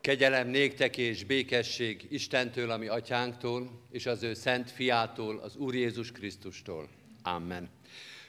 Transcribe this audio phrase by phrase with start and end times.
[0.00, 6.12] Kegyelem néktek és békesség Istentől, ami atyánktól, és az ő szent fiától, az Úr Jézus
[6.12, 6.88] Krisztustól.
[7.22, 7.68] Amen.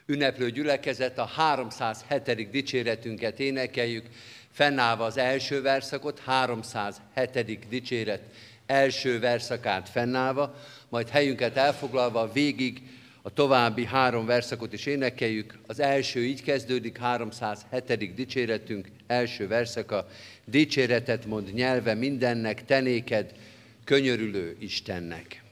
[0.05, 2.49] Ünneplő gyülekezet, a 307.
[2.49, 4.05] dicséretünket énekeljük,
[4.51, 7.67] fennállva az első verszakot, 307.
[7.69, 8.21] dicséret
[8.65, 10.55] első verszakát fennállva,
[10.89, 12.81] majd helyünket elfoglalva végig
[13.21, 15.57] a további három verszakot is énekeljük.
[15.67, 18.13] Az első így kezdődik, 307.
[18.15, 20.07] dicséretünk, első verszaka.
[20.45, 23.33] Dicséretet mond nyelve mindennek, tenéked,
[23.83, 25.43] könyörülő Istennek.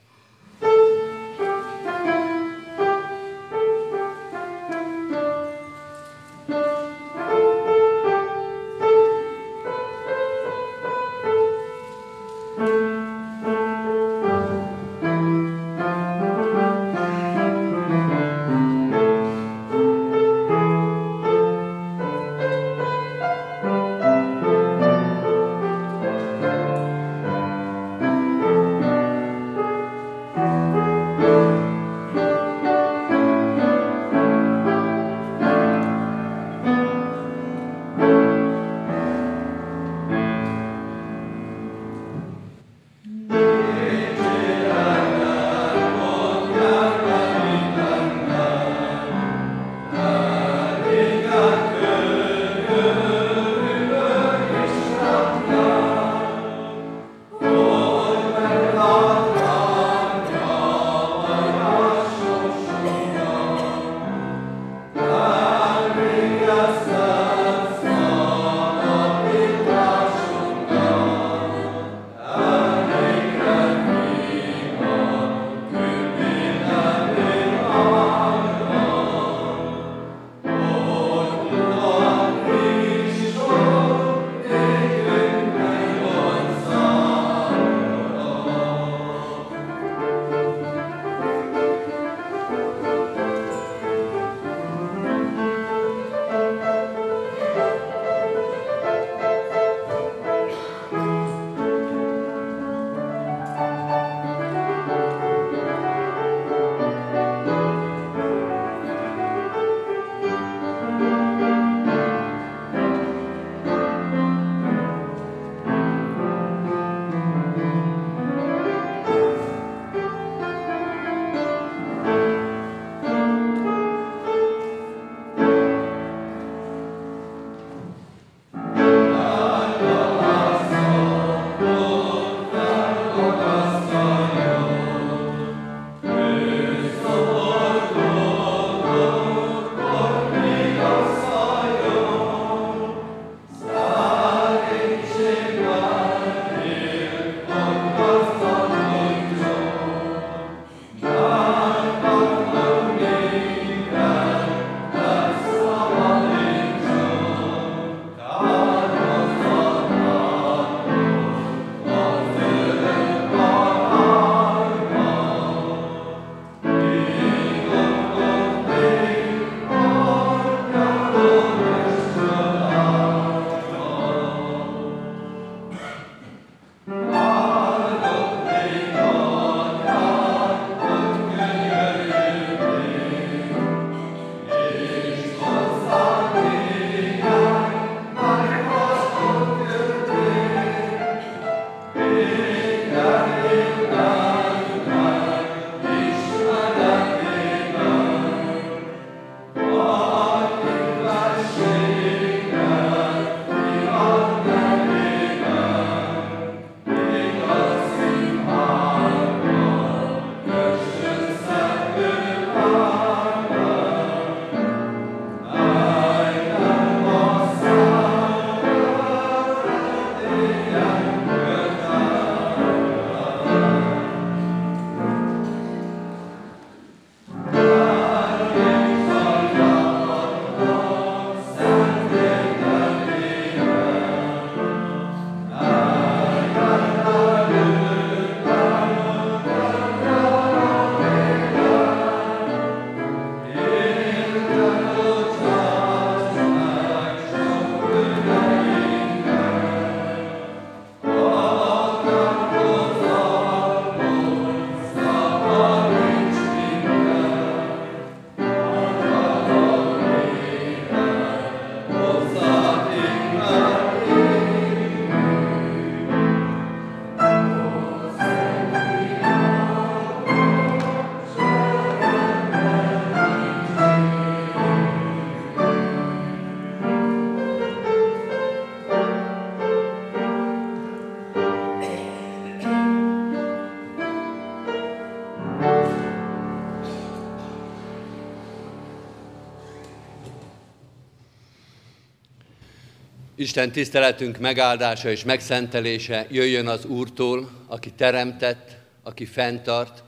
[293.40, 300.04] Isten tiszteletünk megáldása és megszentelése jöjjön az Úrtól, aki teremtett, aki fenntart,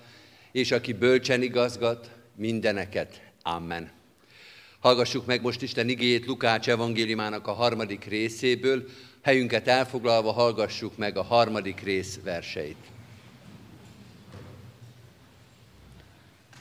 [0.52, 3.22] és aki bölcsen igazgat mindeneket.
[3.42, 3.92] Amen.
[4.80, 8.84] Hallgassuk meg most Isten igéjét Lukács evangéliumának a harmadik részéből.
[9.22, 12.78] Helyünket elfoglalva hallgassuk meg a harmadik rész verseit.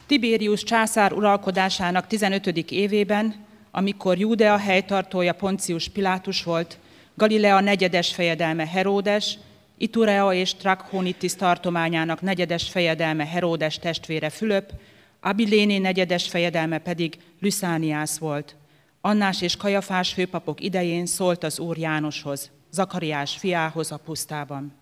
[0.07, 2.47] Tibérius császár uralkodásának 15.
[2.71, 6.77] évében amikor Júdea helytartója Poncius Pilátus volt,
[7.15, 9.37] Galilea negyedes fejedelme Heródes,
[9.77, 14.71] Iturea és Trakhonitis tartományának negyedes fejedelme Heródes testvére Fülöp,
[15.19, 18.55] Abiléné negyedes fejedelme pedig Lüszániász volt.
[19.01, 24.73] Annás és Kajafás főpapok idején szólt az Úr Jánoshoz, Zakariás fiához a pusztában.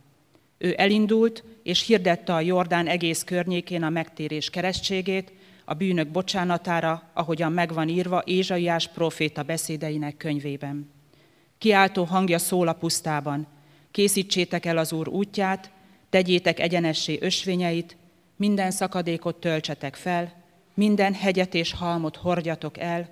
[0.57, 5.31] Ő elindult, és hirdette a Jordán egész környékén a megtérés keresztségét,
[5.69, 10.89] a bűnök bocsánatára, ahogyan megvan írva Ézsaiás proféta beszédeinek könyvében.
[11.57, 13.47] Kiáltó hangja szól a pusztában,
[13.91, 15.71] készítsétek el az Úr útját,
[16.09, 17.97] tegyétek egyenessé ösvényeit,
[18.35, 20.33] minden szakadékot töltsetek fel,
[20.73, 23.09] minden hegyet és halmot hordjatok el,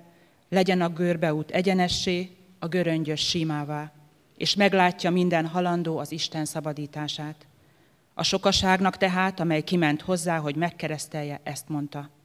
[0.48, 3.92] legyen a görbeút egyenessé, a göröngyös simává,
[4.36, 7.46] és meglátja minden halandó az Isten szabadítását.
[8.14, 12.16] A sokaságnak tehát, amely kiment hozzá, hogy megkeresztelje, ezt mondta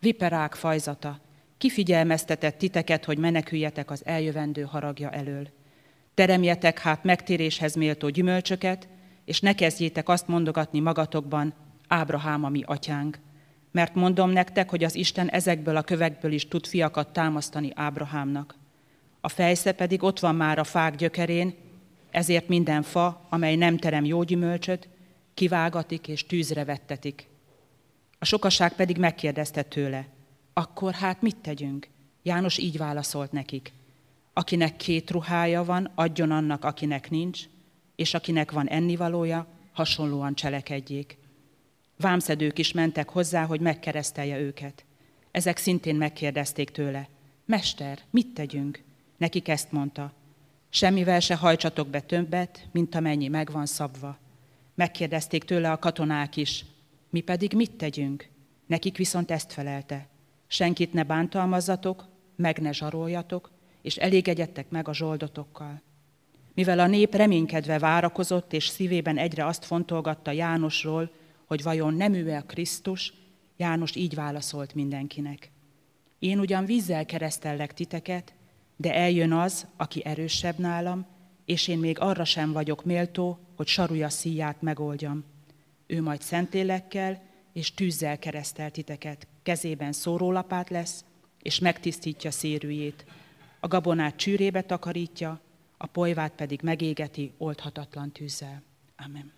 [0.00, 1.20] viperák fajzata,
[1.58, 5.48] kifigyelmeztetett titeket, hogy meneküljetek az eljövendő haragja elől.
[6.14, 8.88] Teremjetek hát megtéréshez méltó gyümölcsöket,
[9.24, 11.54] és ne kezdjétek azt mondogatni magatokban,
[11.88, 13.18] Ábrahám a mi atyánk.
[13.72, 18.54] Mert mondom nektek, hogy az Isten ezekből a kövekből is tud fiakat támasztani Ábrahámnak.
[19.20, 21.54] A fejsze pedig ott van már a fák gyökerén,
[22.10, 24.88] ezért minden fa, amely nem terem jó gyümölcsöt,
[25.34, 27.28] kivágatik és tűzre vettetik.
[28.26, 30.08] Sokaság pedig megkérdezte tőle,
[30.52, 31.88] akkor hát mit tegyünk?
[32.22, 33.72] János így válaszolt nekik,
[34.32, 37.42] akinek két ruhája van, adjon annak, akinek nincs,
[37.96, 41.18] és akinek van ennivalója, hasonlóan cselekedjék.
[41.96, 44.84] Vámszedők is mentek hozzá, hogy megkeresztelje őket.
[45.30, 47.08] Ezek szintén megkérdezték tőle,
[47.44, 48.82] Mester, mit tegyünk?
[49.16, 50.12] Nekik ezt mondta,
[50.68, 54.18] semmivel se hajtsatok be többet, mint amennyi meg van szabva.
[54.74, 56.64] Megkérdezték tőle a katonák is,
[57.16, 58.28] mi pedig mit tegyünk?
[58.66, 60.08] Nekik viszont ezt felelte.
[60.46, 63.50] Senkit ne bántalmazzatok, meg ne zsaroljatok,
[63.82, 65.82] és elégedjettek meg a zsoldotokkal.
[66.54, 71.10] Mivel a nép reménykedve várakozott, és szívében egyre azt fontolgatta Jánosról,
[71.46, 73.12] hogy vajon nem ő a Krisztus,
[73.56, 75.50] János így válaszolt mindenkinek.
[76.18, 78.34] Én ugyan vízzel keresztellek titeket,
[78.76, 81.06] de eljön az, aki erősebb nálam,
[81.44, 85.34] és én még arra sem vagyok méltó, hogy sarúja szíját megoldjam.
[85.86, 87.22] Ő majd szentélekkel
[87.52, 89.26] és tűzzel keresztel titeket.
[89.42, 91.04] Kezében szórólapát lesz,
[91.42, 93.04] és megtisztítja szérűjét.
[93.60, 95.40] A gabonát csűrébe takarítja,
[95.76, 98.62] a polyvát pedig megégeti oldhatatlan tűzzel.
[98.96, 99.32] Amen.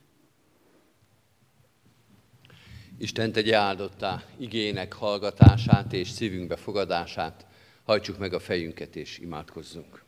[2.98, 7.46] Isten tegye áldottá igének hallgatását és szívünkbe fogadását.
[7.84, 10.06] Hajtsuk meg a fejünket és imádkozzunk.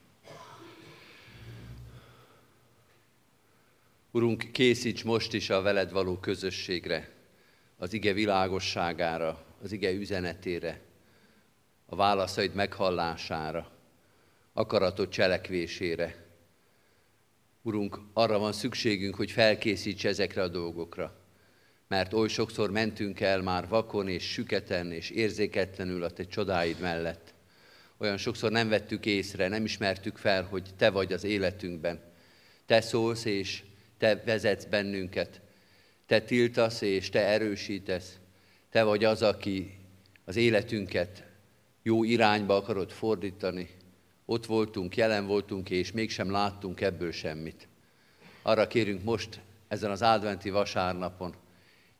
[4.12, 7.08] Urunk, készíts most is a veled való közösségre,
[7.76, 10.80] az ige világosságára, az ige üzenetére,
[11.86, 13.70] a válaszaid meghallására,
[14.52, 16.26] akaratod cselekvésére.
[17.62, 21.16] Urunk, arra van szükségünk, hogy felkészíts ezekre a dolgokra,
[21.88, 27.34] mert oly sokszor mentünk el már vakon és süketen és érzéketlenül a te csodáid mellett.
[27.96, 32.00] Olyan sokszor nem vettük észre, nem ismertük fel, hogy te vagy az életünkben.
[32.66, 33.62] Te szólsz, és
[34.00, 35.40] te vezetsz bennünket,
[36.06, 38.18] te tiltasz és te erősítesz,
[38.70, 39.78] te vagy az, aki
[40.24, 41.24] az életünket
[41.82, 43.68] jó irányba akarod fordítani.
[44.24, 47.68] Ott voltunk, jelen voltunk, és mégsem láttunk ebből semmit.
[48.42, 51.34] Arra kérünk most, ezen az adventi vasárnapon,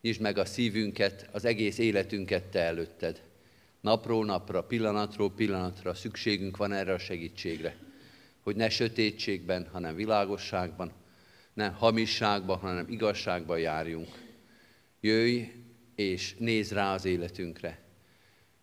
[0.00, 3.22] nyisd meg a szívünket, az egész életünket te előtted.
[3.80, 7.76] Napról napra, pillanatról pillanatra szükségünk van erre a segítségre,
[8.40, 10.92] hogy ne sötétségben, hanem világosságban,
[11.60, 14.08] nem hamisságba, hanem igazságba járjunk.
[15.00, 15.42] Jöjj
[15.94, 17.78] és nézz rá az életünkre.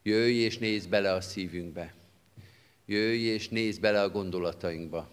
[0.04, 1.94] Jöjj és nézz bele a szívünkbe.
[2.86, 5.10] Jöjj és nézz bele a gondolatainkba.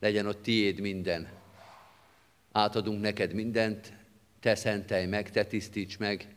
[0.00, 1.28] Legyen ott tiéd minden.
[2.52, 3.92] Átadunk neked mindent,
[4.40, 6.34] te szentelj meg, te tisztíts meg,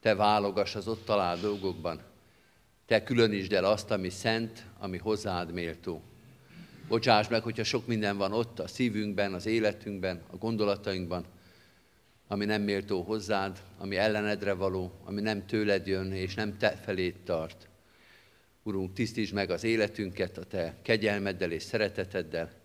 [0.00, 2.02] te válogass az ott talált dolgokban.
[2.86, 6.02] Te különítsd el azt, ami szent, ami hozzád méltó.
[6.88, 11.24] Bocsáss meg, hogyha sok minden van ott a szívünkben, az életünkben, a gondolatainkban,
[12.26, 17.16] ami nem méltó hozzád, ami ellenedre való, ami nem tőled jön, és nem te felét
[17.24, 17.68] tart.
[18.62, 22.58] Urunk, tisztítsd meg az életünket a te kegyelmeddel és szereteteddel,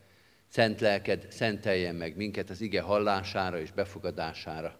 [0.54, 4.80] Szent lelked szenteljen meg minket az ige hallására és befogadására.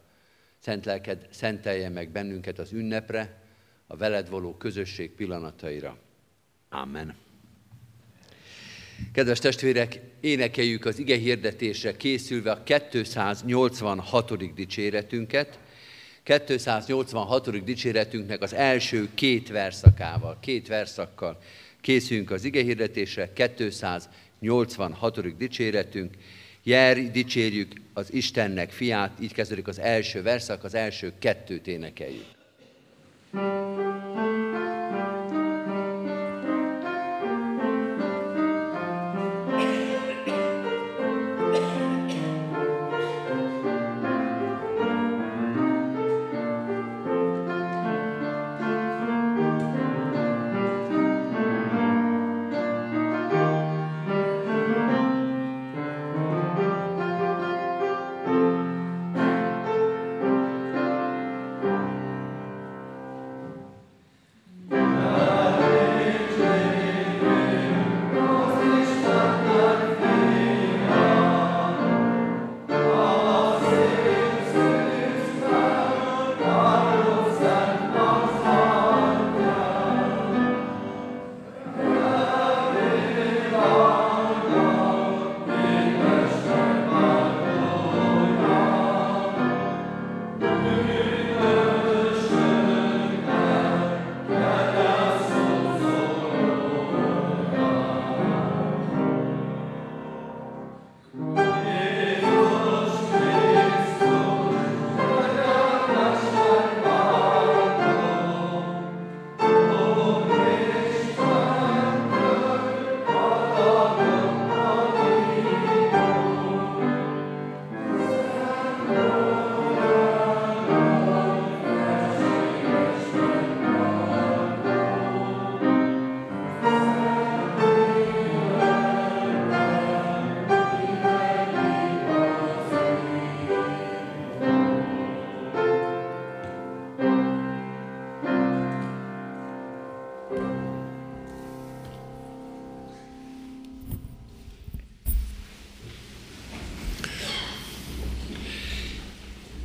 [0.60, 3.42] Szent lelked szenteljen meg bennünket az ünnepre,
[3.88, 5.98] a veled való közösség pillanataira.
[6.70, 7.23] Amen.
[9.14, 14.54] Kedves testvérek, énekeljük az ige hirdetésre készülve a 286.
[14.54, 15.60] dicséretünket.
[16.24, 17.64] 286.
[17.64, 21.40] dicséretünknek az első két verszakával, két verszakkal
[21.82, 25.38] készülünk az ige hirdetésre, 286.
[25.38, 26.14] dicséretünk.
[26.64, 32.26] Jár, dicsérjük az Istennek fiát, így kezdődik az első verszak, az első kettőt énekeljük.
[33.34, 34.33] thank you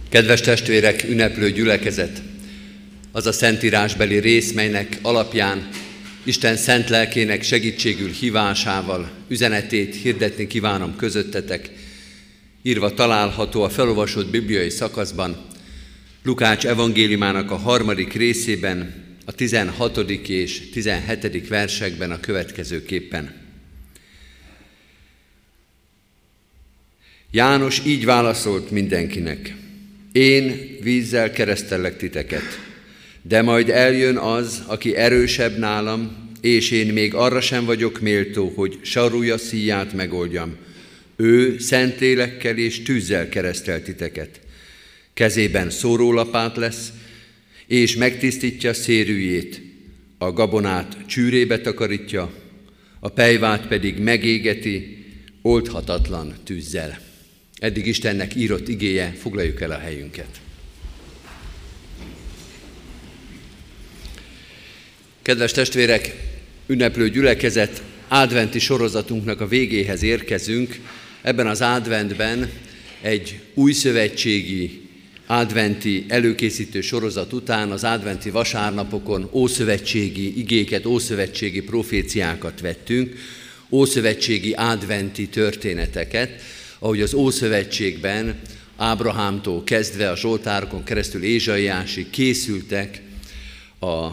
[0.09, 2.23] Kedves testvérek, ünneplő gyülekezet,
[3.13, 5.69] az a szentírásbeli rész, melynek alapján
[6.25, 11.71] Isten szent lelkének segítségül hívásával üzenetét hirdetni kívánom közöttetek,
[12.63, 15.47] írva található a felolvasott bibliai szakaszban,
[16.23, 19.99] Lukács evangéliumának a harmadik részében, a 16.
[20.29, 21.49] és 17.
[21.49, 23.35] versekben a következőképpen.
[27.31, 29.55] János így válaszolt mindenkinek–
[30.13, 32.43] én vízzel keresztellek titeket,
[33.23, 38.79] de majd eljön az, aki erősebb nálam, és én még arra sem vagyok méltó, hogy
[38.83, 40.57] sarúja szíját megoldjam.
[41.17, 44.41] Ő szentélekkel és tűzzel keresztel titeket.
[45.15, 46.93] Kezében szórólapát lesz,
[47.67, 49.61] és megtisztítja szérűjét,
[50.19, 52.33] a gabonát csűrébe takarítja,
[53.01, 55.05] a pejvát pedig megégeti
[55.43, 57.08] oldhatatlan tűzzel.
[57.59, 60.41] Eddig Istennek írott igéje, foglaljuk el a helyünket.
[65.23, 66.17] Kedves testvérek,
[66.67, 70.81] ünneplő gyülekezet, adventi sorozatunknak a végéhez érkezünk.
[71.23, 72.51] Ebben az adventben
[73.01, 74.89] egy új szövetségi
[75.27, 83.17] adventi előkészítő sorozat után az adventi vasárnapokon ószövetségi igéket, ószövetségi proféciákat vettünk,
[83.71, 86.41] ószövetségi adventi történeteket,
[86.79, 88.41] ahogy az Ószövetségben
[88.77, 93.03] Ábrahámtól kezdve a Zsoltárokon keresztül Ézsaiásig készültek
[93.81, 94.09] a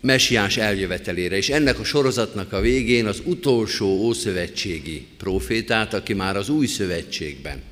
[0.00, 6.48] messiás eljövetelére, és ennek a sorozatnak a végén az utolsó ószövetségi profétát, aki már az
[6.48, 7.62] új szövetségben,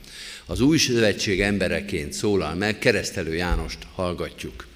[0.46, 4.66] az új szövetség embereként szólal meg, keresztelő Jánost hallgatjuk.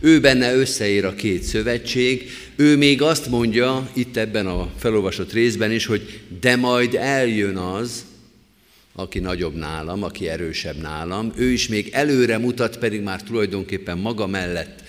[0.00, 5.72] Ő benne összeér a két szövetség, ő még azt mondja itt ebben a felolvasott részben
[5.72, 8.04] is, hogy de majd eljön az,
[8.94, 14.26] aki nagyobb nálam, aki erősebb nálam, ő is még előre mutat, pedig már tulajdonképpen maga
[14.26, 14.82] mellett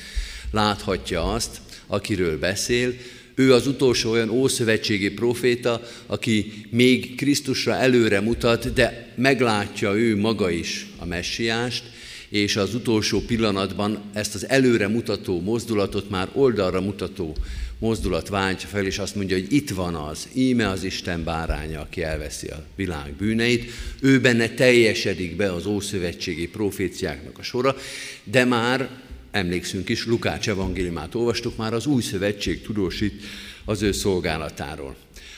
[0.51, 2.93] láthatja azt, akiről beszél.
[3.35, 10.49] Ő az utolsó olyan ószövetségi proféta, aki még Krisztusra előre mutat, de meglátja ő maga
[10.49, 11.83] is a messiást,
[12.29, 17.35] és az utolsó pillanatban ezt az előre mutató mozdulatot már oldalra mutató
[17.83, 22.03] mozdulat váltja fel, és azt mondja, hogy itt van az, íme az Isten báránya, aki
[22.03, 23.71] elveszi a világ bűneit.
[24.01, 27.75] Ő benne teljesedik be az ószövetségi proféciáknak a sora,
[28.23, 28.89] de már
[29.31, 33.23] emlékszünk is, Lukács evangéliumát olvastuk, már az új szövetség tudósít
[33.65, 34.95] az ő szolgálatáról.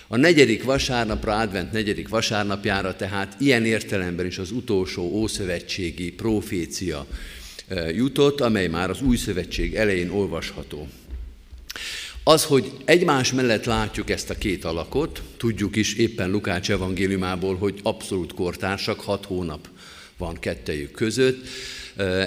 [0.08, 7.06] A negyedik vasárnapra, advent negyedik vasárnapjára, tehát ilyen értelemben is az utolsó ószövetségi profécia
[7.96, 10.88] jutott, amely már az új szövetség elején olvasható.
[12.28, 17.80] Az, hogy egymás mellett látjuk ezt a két alakot, tudjuk is éppen Lukács evangéliumából, hogy
[17.84, 19.70] abszolút kortársak, hat hónap
[20.18, 21.48] van kettejük között,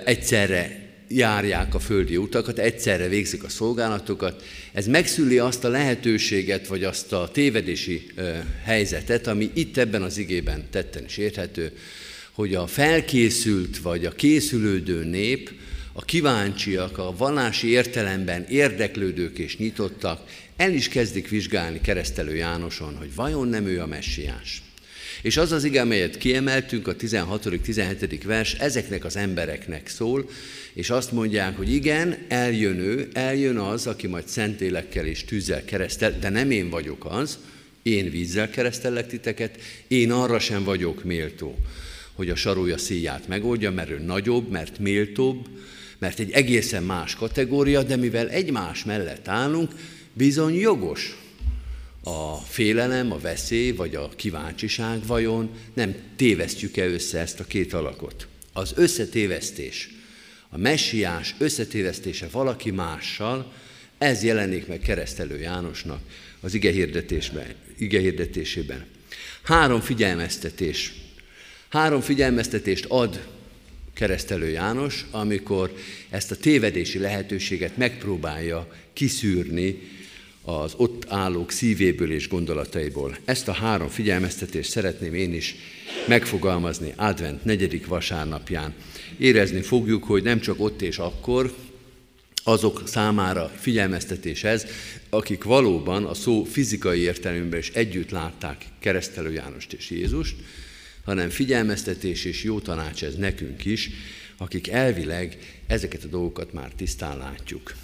[0.04, 4.44] egyszerre járják a földi utakat, egyszerre végzik a szolgálatokat.
[4.72, 8.06] Ez megszüli azt a lehetőséget, vagy azt a tévedési
[8.64, 11.72] helyzetet, ami itt ebben az igében tetten is érthető,
[12.32, 15.50] hogy a felkészült vagy a készülődő nép,
[15.98, 23.14] a kíváncsiak, a vallási értelemben érdeklődők és nyitottak el is kezdik vizsgálni keresztelő Jánoson, hogy
[23.14, 24.62] vajon nem ő a messiás.
[25.22, 28.20] És az az ige, amelyet kiemeltünk, a 16.-17.
[28.24, 30.30] vers, ezeknek az embereknek szól,
[30.72, 36.18] és azt mondják, hogy igen, eljön ő, eljön az, aki majd szentélekkel és tűzzel keresztel,
[36.18, 37.38] de nem én vagyok az,
[37.82, 41.58] én vízzel keresztellek titeket, én arra sem vagyok méltó,
[42.12, 45.46] hogy a sarója szíját megoldja, mert ő nagyobb, mert méltóbb,
[45.98, 49.72] mert egy egészen más kategória, de mivel egymás mellett állunk,
[50.12, 51.16] bizony jogos
[52.02, 58.26] a félelem, a veszély vagy a kíváncsiság vajon nem tévesztjük-e össze ezt a két alakot.
[58.52, 59.90] Az összetévesztés,
[60.50, 63.52] a messiás összetévesztése valaki mással,
[63.98, 66.00] ez jelenik meg keresztelő Jánosnak
[66.40, 66.70] az ige,
[67.78, 68.86] ige hirdetésében.
[69.42, 70.92] Három figyelmeztetés.
[71.68, 73.26] Három figyelmeztetést ad
[73.98, 75.74] keresztelő János, amikor
[76.10, 79.78] ezt a tévedési lehetőséget megpróbálja kiszűrni
[80.42, 83.16] az ott állók szívéből és gondolataiból.
[83.24, 85.54] Ezt a három figyelmeztetést szeretném én is
[86.06, 88.74] megfogalmazni advent negyedik vasárnapján.
[89.16, 91.54] Érezni fogjuk, hogy nem csak ott és akkor,
[92.44, 94.66] azok számára figyelmeztetés ez,
[95.10, 100.36] akik valóban a szó fizikai értelemben is együtt látták keresztelő Jánost és Jézust,
[101.08, 103.90] hanem figyelmeztetés és jó tanács ez nekünk is,
[104.36, 107.74] akik elvileg ezeket a dolgokat már tisztán látjuk.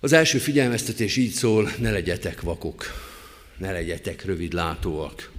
[0.00, 2.84] Az első figyelmeztetés így szól, ne legyetek vakok,
[3.58, 5.30] ne legyetek rövidlátóak,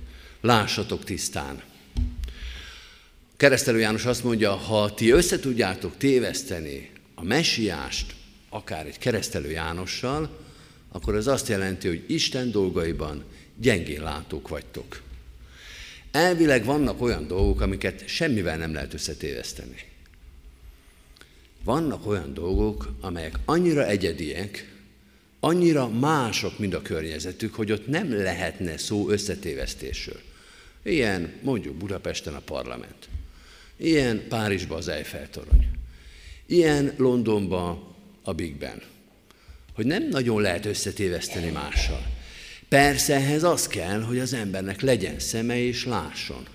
[0.41, 1.61] lássatok tisztán.
[3.37, 8.13] Keresztelő János azt mondja, ha ti összetudjátok téveszteni a messiást,
[8.49, 10.39] akár egy keresztelő Jánossal,
[10.91, 13.23] akkor ez azt jelenti, hogy Isten dolgaiban
[13.55, 15.09] gyengén látók vagytok.
[16.11, 19.75] Elvileg vannak olyan dolgok, amiket semmivel nem lehet összetéveszteni.
[21.63, 24.75] Vannak olyan dolgok, amelyek annyira egyediek,
[25.39, 30.19] annyira mások, mint a környezetük, hogy ott nem lehetne szó összetévesztésről.
[30.83, 33.09] Ilyen mondjuk Budapesten a parlament.
[33.77, 35.67] Ilyen Párizsban az Eiffel torony.
[36.45, 38.81] Ilyen Londonban a Big Ben.
[39.73, 42.20] Hogy nem nagyon lehet összetéveszteni mással.
[42.71, 46.47] Persze ehhez az kell, hogy az embernek legyen szeme és lásson.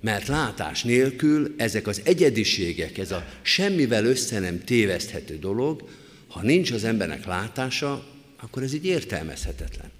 [0.00, 5.88] Mert látás nélkül ezek az egyediségek, ez a semmivel össze nem téveszthető dolog,
[6.28, 9.90] ha nincs az embernek látása, akkor ez így értelmezhetetlen.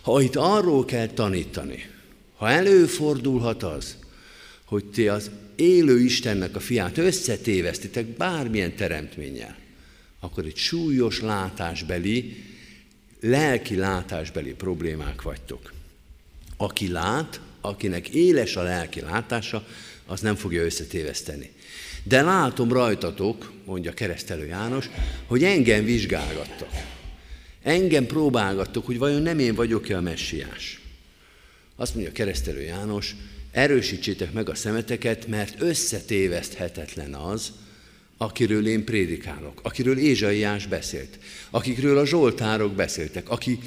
[0.00, 1.90] Ha itt arról kell tanítani,
[2.36, 3.96] ha előfordulhat az,
[4.64, 9.56] hogy ti az élő Istennek a fiát összetévesztitek bármilyen teremtménnyel,
[10.20, 12.47] akkor itt súlyos látásbeli,
[13.20, 15.72] lelki látásbeli problémák vagytok.
[16.56, 19.66] Aki lát, akinek éles a lelki látása,
[20.06, 21.50] az nem fogja összetéveszteni.
[22.02, 24.90] De látom rajtatok, mondja keresztelő János,
[25.26, 26.70] hogy engem vizsgálgattak.
[27.62, 30.80] Engem próbálgattok, hogy vajon nem én vagyok-e a messiás.
[31.76, 33.14] Azt mondja keresztelő János,
[33.50, 37.52] erősítsétek meg a szemeteket, mert összetéveszthetetlen az,
[38.18, 41.18] akiről én prédikálok, akiről Ézsaiás beszélt,
[41.50, 43.58] akikről a Zsoltárok beszéltek, aki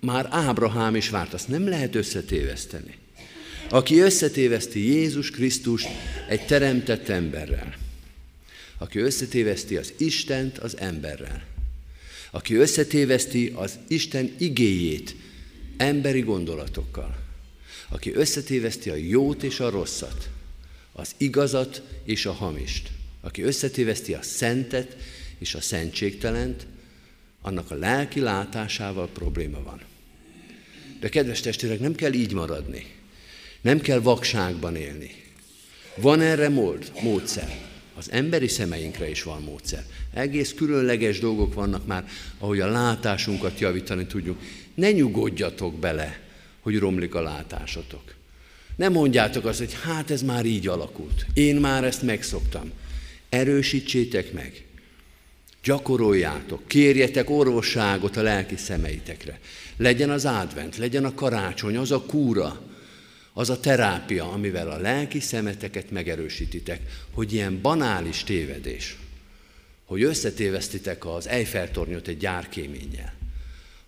[0.00, 2.94] már Ábrahám is várt, azt nem lehet összetéveszteni.
[3.68, 5.88] Aki összetéveszti Jézus Krisztust
[6.28, 7.74] egy teremtett emberrel,
[8.78, 11.44] aki összetéveszti az Istent az emberrel,
[12.30, 15.14] aki összetéveszti az Isten igéjét
[15.76, 17.16] emberi gondolatokkal,
[17.88, 20.28] aki összetéveszti a jót és a rosszat,
[20.92, 22.90] az igazat és a hamist,
[23.24, 24.96] aki összetéveszti a szentet
[25.38, 26.66] és a szentségtelent,
[27.42, 29.80] annak a lelki látásával probléma van.
[31.00, 32.86] De kedves testvérek, nem kell így maradni.
[33.60, 35.10] Nem kell vakságban élni.
[35.96, 37.58] Van erre mód, módszer.
[37.96, 39.84] Az emberi szemeinkre is van módszer.
[40.12, 42.08] Egész különleges dolgok vannak már,
[42.38, 44.40] ahogy a látásunkat javítani tudjuk.
[44.74, 46.20] Ne nyugodjatok bele,
[46.60, 48.14] hogy romlik a látásotok.
[48.76, 51.26] Ne mondjátok azt, hogy hát ez már így alakult.
[51.34, 52.72] Én már ezt megszoktam.
[53.34, 54.64] Erősítsétek meg.
[55.62, 59.40] Gyakoroljátok, kérjetek orvosságot a lelki szemeitekre.
[59.76, 62.60] Legyen az advent, legyen a karácsony, az a kúra,
[63.32, 68.96] az a terápia, amivel a lelki szemeteket megerősítitek, hogy ilyen banális tévedés,
[69.84, 73.14] hogy összetévesztitek az Eiffel-tornyot egy gyárkéménnyel,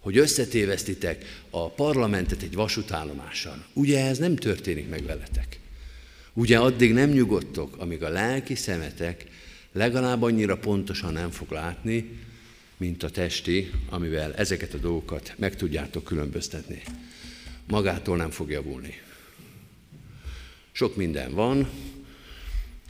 [0.01, 3.67] hogy összetévesztitek a parlamentet egy vasútállomással.
[3.73, 5.59] Ugye ez nem történik meg veletek.
[6.33, 9.25] Ugye addig nem nyugodtok, amíg a lelki szemetek
[9.77, 12.19] legalább annyira pontosan nem fog látni,
[12.77, 16.83] mint a testi, amivel ezeket a dolgokat meg tudjátok különböztetni.
[17.67, 19.01] Magától nem fog javulni.
[20.73, 21.69] Sok minden van,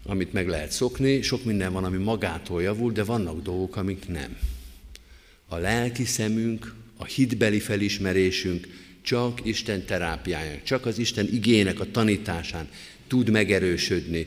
[0.05, 4.37] amit meg lehet szokni, sok minden van, ami magától javul, de vannak dolgok, amik nem.
[5.47, 8.67] A lelki szemünk, a hitbeli felismerésünk
[9.03, 12.69] csak Isten terápiáján, csak az Isten igének a tanításán
[13.07, 14.27] tud megerősödni,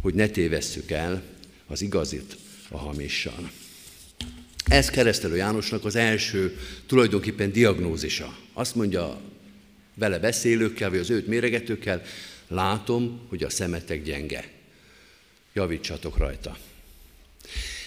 [0.00, 1.22] hogy ne tévesszük el
[1.66, 2.36] az igazit
[2.68, 3.50] a hamissal.
[4.64, 8.38] Ez keresztelő Jánosnak az első tulajdonképpen diagnózisa.
[8.52, 9.20] Azt mondja
[9.94, 12.02] vele beszélőkkel, vagy az őt méregetőkkel,
[12.48, 14.48] látom, hogy a szemetek gyenge.
[15.52, 16.58] Javítsatok rajta.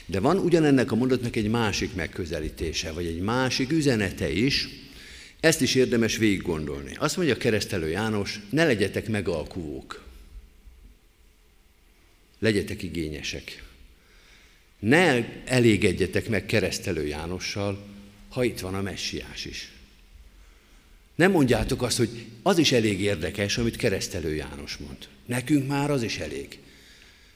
[0.06, 4.68] De van ugyanennek a mondatnak egy másik megközelítése, vagy egy másik üzenete is,
[5.40, 6.96] ezt is érdemes végig gondolni.
[6.96, 10.04] Azt mondja a keresztelő János, ne legyetek megalkuvók.
[12.40, 13.64] Legyetek igényesek.
[14.80, 17.88] Ne elégedjetek meg keresztelő Jánossal,
[18.30, 19.72] ha itt van a messiás is.
[21.16, 24.98] Nem mondjátok azt, hogy az is elég érdekes, amit keresztelő János mond.
[25.26, 26.60] Nekünk már az is elég.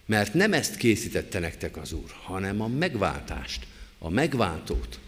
[0.06, 3.67] Mert nem ezt készítette nektek az Úr, hanem a megváltást,
[3.99, 4.99] a megváltót.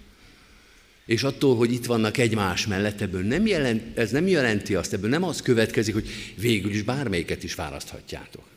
[1.06, 5.10] És attól, hogy itt vannak egymás mellett, ebből nem jelent, ez nem jelenti azt, ebből
[5.10, 8.55] nem az következik, hogy végül is bármelyiket is választhatjátok.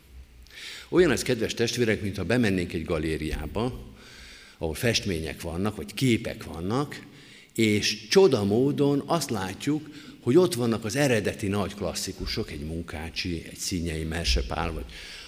[0.89, 3.95] Olyan ez, kedves testvérek, mintha bemennénk egy galériába,
[4.59, 7.07] ahol festmények vannak, vagy képek vannak,
[7.55, 9.89] és csoda módon azt látjuk,
[10.21, 14.85] hogy ott vannak az eredeti nagy klasszikusok, egy Munkácsi, egy Színyei Mersepál, vagy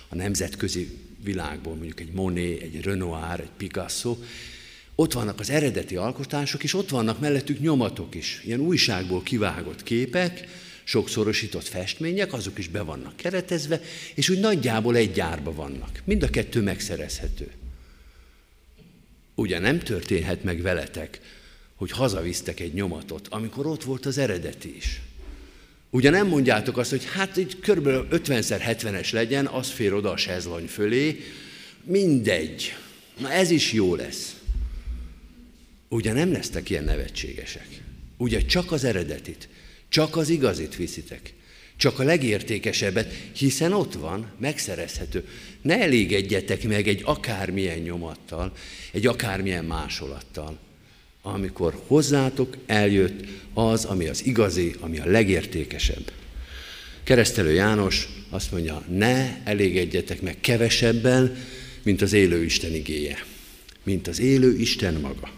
[0.08, 4.16] a nemzetközi világból mondjuk egy Monet, egy Renoir, egy Picasso,
[4.94, 10.48] ott vannak az eredeti alkotások, és ott vannak mellettük nyomatok is, ilyen újságból kivágott képek,
[10.84, 13.80] sokszorosított festmények, azok is be vannak keretezve,
[14.14, 16.02] és úgy nagyjából egy gyárba vannak.
[16.04, 17.50] Mind a kettő megszerezhető.
[19.34, 21.20] Ugye nem történhet meg veletek,
[21.74, 25.00] hogy hazavisztek egy nyomatot, amikor ott volt az eredeti is.
[25.90, 27.88] Ugye nem mondjátok azt, hogy hát így kb.
[28.10, 31.20] 50-70-es legyen, az fér oda a sezlony fölé,
[31.84, 32.74] mindegy,
[33.18, 34.34] na ez is jó lesz.
[35.88, 37.68] Ugye nem lesztek ilyen nevetségesek.
[38.16, 39.48] Ugye csak az eredetit,
[39.90, 41.34] csak az igazit viszitek.
[41.76, 45.28] Csak a legértékesebbet, hiszen ott van, megszerezhető.
[45.62, 48.52] Ne elégedjetek meg egy akármilyen nyomattal,
[48.92, 50.58] egy akármilyen másolattal,
[51.22, 53.24] amikor hozzátok eljött
[53.54, 56.12] az, ami az igazi, ami a legértékesebb.
[57.02, 61.36] Keresztelő János azt mondja, ne elégedjetek meg kevesebben,
[61.82, 63.24] mint az élő Isten igéje,
[63.82, 65.30] mint az élő Isten maga.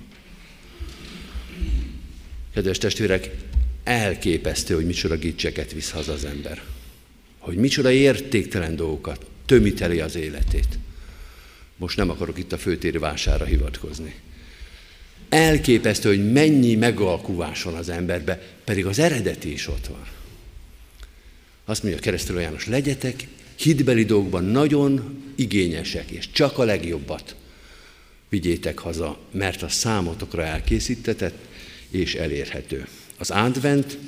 [2.55, 3.31] Kedves testvérek,
[3.85, 6.63] elképesztő, hogy micsoda gicseket visz haza az ember.
[7.39, 10.79] Hogy micsoda értéktelen dolgokat tömíteli az életét.
[11.77, 14.15] Most nem akarok itt a főtéri vására hivatkozni.
[15.29, 20.07] Elképesztő, hogy mennyi megalkuvás van az emberbe, pedig az eredeti is ott van.
[21.65, 27.37] Azt mondja keresztelő János, legyetek hitbeli dolgokban nagyon igényesek, és csak a legjobbat
[28.29, 31.39] vigyétek haza, mert a számotokra elkészítetett
[31.91, 32.87] és elérhető.
[33.23, 33.99] Az advent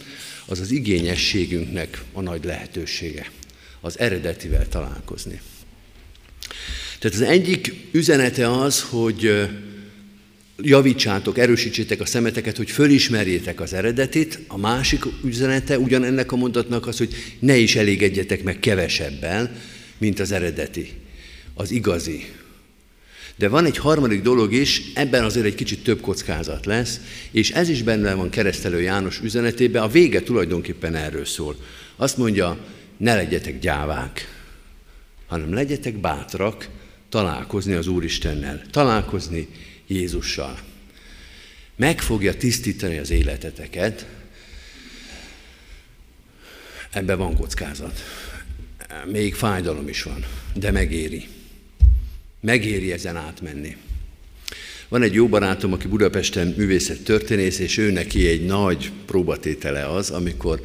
[0.47, 3.31] az az igényességünknek a nagy lehetősége,
[3.81, 5.41] az eredetivel találkozni.
[6.99, 9.49] Tehát az egyik üzenete az, hogy
[10.57, 14.39] javítsátok, erősítsétek a szemeteket, hogy fölismerjétek az eredetit.
[14.47, 19.57] A másik üzenete ugyanennek a mondatnak az, hogy ne is elégedjetek meg kevesebben,
[19.99, 20.93] mint az eredeti,
[21.55, 22.33] az igazi,
[23.37, 27.69] de van egy harmadik dolog is, ebben azért egy kicsit több kockázat lesz, és ez
[27.69, 31.57] is benne van keresztelő János üzenetében, a vége tulajdonképpen erről szól.
[31.97, 32.59] Azt mondja,
[32.97, 34.29] ne legyetek gyávák,
[35.27, 36.69] hanem legyetek bátrak
[37.09, 39.49] találkozni az Úristennel, találkozni
[39.87, 40.59] Jézussal.
[41.77, 44.07] Meg fogja tisztítani az életeteket,
[46.91, 48.01] ebben van kockázat.
[49.05, 51.34] még fájdalom is van, de megéri.
[52.45, 53.77] Megéri ezen átmenni.
[54.89, 60.11] Van egy jó barátom, aki Budapesten művészet történész, és ő neki egy nagy próbatétele az,
[60.11, 60.61] amikor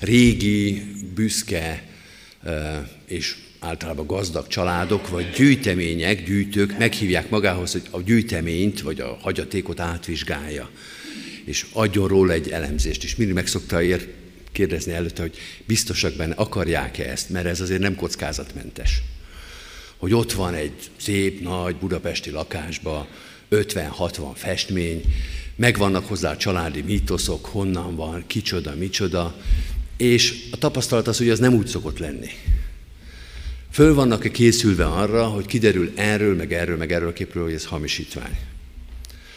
[0.00, 0.82] régi,
[1.14, 1.88] büszke
[3.06, 9.80] és általában gazdag családok, vagy gyűjtemények, gyűjtők meghívják magához, hogy a gyűjteményt, vagy a hagyatékot
[9.80, 10.70] átvizsgálja,
[11.44, 13.04] és adjon róla egy elemzést.
[13.04, 14.08] És mindig meg szokta ér
[14.52, 19.02] kérdezni előtte, hogy biztosak benne, akarják-e ezt, mert ez azért nem kockázatmentes.
[19.98, 23.08] Hogy ott van egy szép, nagy budapesti lakásba
[23.50, 25.02] 50-60 festmény,
[25.56, 29.34] megvannak hozzá családi mítoszok, honnan van, kicsoda, micsoda,
[29.96, 32.30] és a tapasztalat az, hogy az nem úgy szokott lenni.
[33.70, 37.64] Föl vannak-e készülve arra, hogy kiderül erről, meg erről, meg erről a képről, hogy ez
[37.64, 38.38] hamisítvány?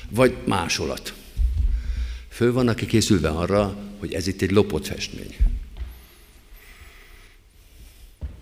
[0.10, 1.14] Vagy másolat?
[2.30, 5.36] Föl vannak-e készülve arra, hogy ez itt egy lopott festmény?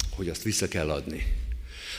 [0.09, 1.23] Hogy azt vissza kell adni.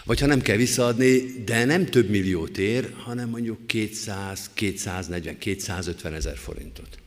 [0.04, 6.14] Vagy ha nem kell visszaadni, de nem több milliót ér, hanem mondjuk 200, 240, 250
[6.14, 6.98] ezer forintot.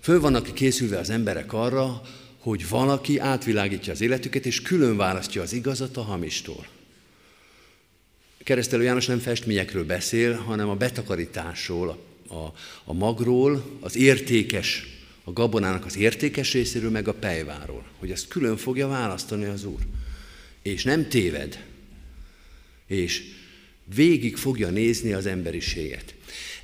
[0.00, 2.02] Föl vannak készülve az emberek arra,
[2.38, 6.66] hogy valaki átvilágítja az életüket, és külön választja az igazat a hamistól.
[8.44, 11.88] Keresztelő János nem festményekről beszél, hanem a betakarításról,
[12.26, 14.86] a, a, a magról, az értékes,
[15.24, 17.84] a gabonának az értékes részéről, meg a pejváról.
[17.98, 19.80] Hogy ezt külön fogja választani az Úr.
[20.62, 21.64] És nem téved.
[22.86, 23.22] És
[23.94, 26.14] végig fogja nézni az emberiséget.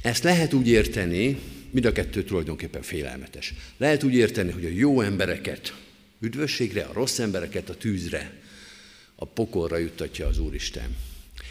[0.02, 1.38] Ezt lehet úgy érteni,
[1.70, 3.54] mind a kettő tulajdonképpen félelmetes.
[3.76, 5.74] Lehet úgy érteni, hogy a jó embereket
[6.20, 8.33] üdvösségre, a rossz embereket a tűzre,
[9.14, 10.96] a pokolra juttatja az Úristen.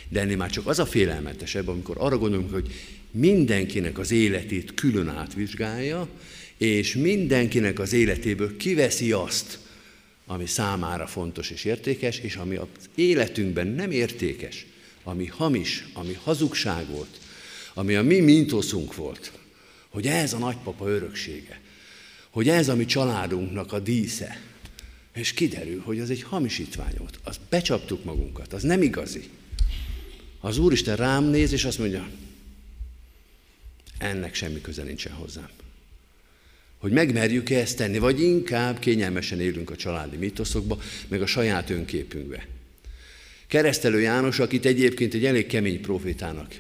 [0.10, 2.72] De ennél már csak az a félelmetesebb, amikor arra gondolunk, hogy
[3.12, 6.10] mindenkinek az életét külön átvizsgálja,
[6.58, 9.60] és mindenkinek az életéből kiveszi azt,
[10.28, 14.66] ami számára fontos és értékes, és ami az életünkben nem értékes,
[15.04, 17.20] ami hamis, ami hazugság volt,
[17.74, 19.32] ami a mi mintoszunk volt,
[19.90, 21.62] hogy ez a nagypapa öröksége,
[22.30, 24.42] hogy ez a mi családunknak a dísze,
[25.14, 27.20] és kiderül, hogy az egy hamisítvány volt.
[27.24, 29.30] Az becsaptuk magunkat, az nem igazi.
[30.40, 32.10] Az Úristen rám néz, és azt mondja,
[33.98, 35.50] ennek semmi köze nincsen hozzám.
[36.78, 42.48] Hogy megmerjük-e ezt tenni, vagy inkább kényelmesen élünk a családi mitoszokba, meg a saját önképünkbe.
[43.48, 46.54] Keresztelő János, akit egyébként egy elég kemény profétának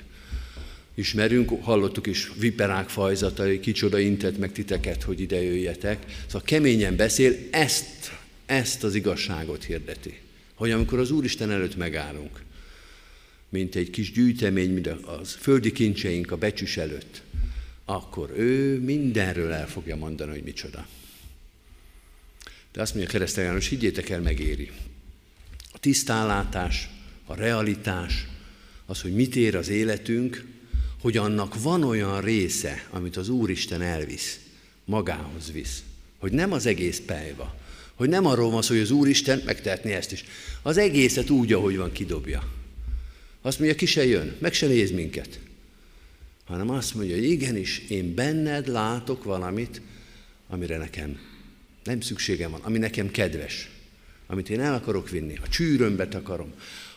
[0.98, 6.06] ismerünk, hallottuk is viperák fajzatai, kicsoda intett meg titeket, hogy ide jöjjetek.
[6.26, 8.12] Szóval keményen beszél, ezt,
[8.46, 10.20] ezt az igazságot hirdeti.
[10.54, 12.42] Hogy amikor az Úristen előtt megállunk,
[13.50, 17.22] mint egy kis gyűjtemény, mint az földi kincseink a becsüs előtt,
[17.90, 20.88] akkor ő mindenről el fogja mondani, hogy micsoda.
[22.72, 24.72] De azt mondja Keresztel János, higgyétek el, megéri.
[25.72, 26.90] A tisztánlátás,
[27.26, 28.28] a realitás,
[28.86, 30.46] az, hogy mit ér az életünk,
[31.02, 34.40] hogy annak van olyan része, amit az Úristen elvisz,
[34.86, 35.84] magához visz.
[36.18, 37.56] Hogy nem az egész pejva,
[37.96, 40.24] hogy nem arról van szó, hogy az Úristen megtehetné ezt is.
[40.62, 42.52] Az egészet úgy, ahogy van, kidobja.
[43.42, 45.40] Azt mondja, ki se jön, meg se néz minket.
[46.48, 49.82] Hanem azt mondja, hogy igenis, én benned látok valamit,
[50.48, 51.20] amire nekem
[51.84, 53.70] nem szükségem van, ami nekem kedves,
[54.28, 56.54] amit én el akarok vinni, a csűrömbe akarom,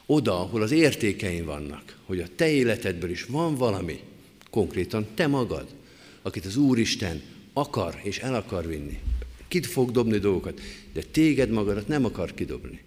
[0.06, 4.00] oda, ahol az értékeim vannak, hogy a te életedből is van valami,
[4.50, 5.74] konkrétan te magad,
[6.22, 8.98] akit az Úristen akar és el akar vinni.
[9.48, 10.60] Kit fog dobni dolgokat,
[10.92, 12.82] de téged magadat nem akar kidobni.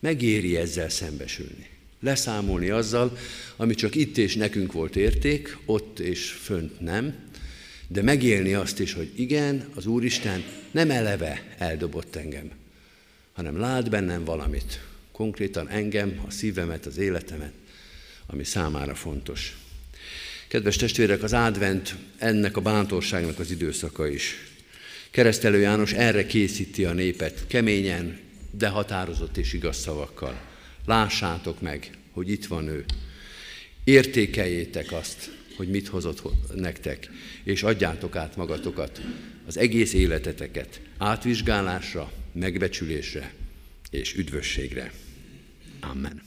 [0.00, 1.68] Megéri ezzel szembesülni.
[2.02, 3.16] Leszámolni azzal,
[3.56, 7.14] ami csak itt és nekünk volt érték, ott és fönt nem,
[7.88, 12.50] de megélni azt is, hogy igen, az Úristen nem eleve eldobott engem,
[13.32, 14.80] hanem lát bennem valamit,
[15.12, 17.52] konkrétan engem, a szívemet, az életemet,
[18.26, 19.56] ami számára fontos.
[20.48, 24.34] Kedves testvérek, az advent ennek a bántorságnak az időszaka is.
[25.10, 28.18] Keresztelő János erre készíti a népet, keményen,
[28.50, 30.51] de határozott és igaz szavakkal.
[30.86, 32.84] Lássátok meg, hogy itt van ő.
[33.84, 36.22] Értékeljétek azt, hogy mit hozott
[36.54, 37.10] nektek,
[37.44, 39.00] és adjátok át magatokat,
[39.46, 43.32] az egész életeteket átvizsgálásra, megbecsülésre
[43.90, 44.92] és üdvösségre.
[45.80, 46.22] Amen.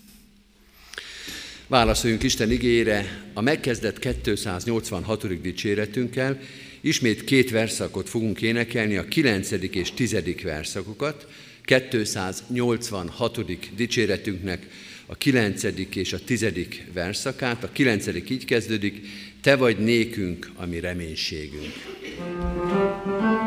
[1.67, 5.41] Válaszoljunk Isten igére a megkezdett 286.
[5.41, 6.39] dicséretünkkel.
[6.81, 9.51] Ismét két verszakot fogunk énekelni, a 9.
[9.51, 10.17] és 10.
[10.43, 11.27] verszakokat.
[11.65, 13.39] 286.
[13.75, 14.67] dicséretünknek
[15.06, 15.63] a 9.
[15.95, 16.45] és a 10.
[16.93, 17.63] verszakát.
[17.63, 18.08] A 9.
[18.30, 19.08] így kezdődik,
[19.41, 21.73] Te vagy nékünk, ami reménységünk.
[22.17, 23.44] thank you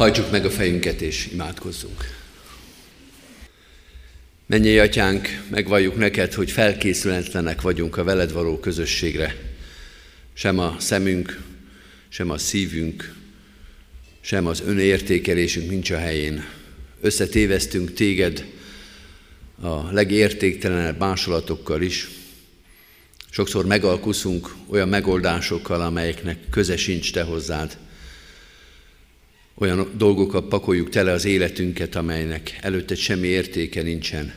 [0.00, 2.04] Hajtsuk meg a fejünket és imádkozzunk.
[4.46, 9.36] Mennyi atyánk, megvalljuk neked, hogy felkészületlenek vagyunk a veled való közösségre.
[10.32, 11.42] Sem a szemünk,
[12.08, 13.14] sem a szívünk,
[14.20, 16.44] sem az önértékelésünk nincs a helyén.
[17.00, 18.44] Összetévesztünk téged
[19.60, 22.08] a legértéktelenebb másolatokkal is.
[23.30, 27.76] Sokszor megalkuszunk olyan megoldásokkal, amelyeknek köze sincs te hozzád.
[29.60, 34.34] Olyan dolgokat pakoljuk tele az életünket, amelynek előtte semmi értéke nincsen.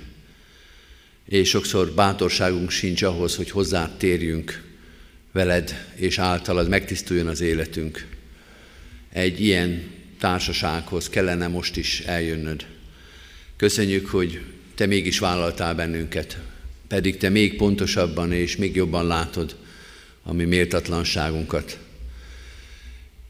[1.26, 4.64] És sokszor bátorságunk sincs ahhoz, hogy hozzád térjünk
[5.32, 8.08] veled, és általad megtisztuljon az életünk.
[9.12, 12.66] Egy ilyen társasághoz kellene most is eljönnöd.
[13.58, 14.42] Köszönjük, hogy
[14.76, 16.38] te mégis vállaltál bennünket,
[16.88, 19.56] pedig te még pontosabban és még jobban látod
[20.24, 21.78] a mi méltatlanságunkat.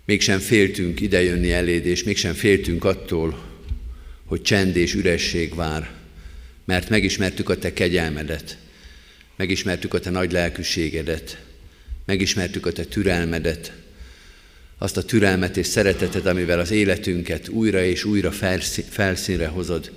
[0.06, 3.44] Mégsem féltünk idejönni eléd, és mégsem féltünk attól,
[4.26, 5.92] hogy csend és üresség vár,
[6.66, 8.58] mert megismertük a te kegyelmedet,
[9.36, 11.42] megismertük a te nagy lelkűségedet,
[12.06, 13.74] megismertük a te türelmedet,
[14.78, 18.32] azt a türelmet és szeretetet, amivel az életünket újra és újra
[18.90, 19.92] felszínre hozod,